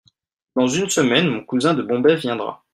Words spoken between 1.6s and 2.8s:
de Bombay viendra.